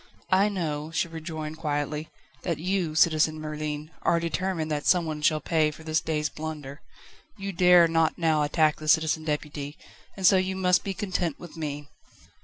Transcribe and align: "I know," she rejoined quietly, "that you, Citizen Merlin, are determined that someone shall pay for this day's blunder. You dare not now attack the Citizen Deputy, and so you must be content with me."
"I 0.31 0.49
know," 0.49 0.89
she 0.89 1.07
rejoined 1.07 1.59
quietly, 1.59 2.09
"that 2.41 2.57
you, 2.57 2.95
Citizen 2.95 3.39
Merlin, 3.39 3.91
are 4.01 4.19
determined 4.19 4.71
that 4.71 4.87
someone 4.87 5.21
shall 5.21 5.39
pay 5.39 5.69
for 5.69 5.83
this 5.83 6.01
day's 6.01 6.27
blunder. 6.27 6.81
You 7.37 7.51
dare 7.53 7.87
not 7.87 8.17
now 8.17 8.41
attack 8.41 8.77
the 8.77 8.87
Citizen 8.87 9.25
Deputy, 9.25 9.77
and 10.17 10.25
so 10.25 10.37
you 10.37 10.55
must 10.55 10.83
be 10.83 10.95
content 10.95 11.39
with 11.39 11.55
me." 11.55 11.87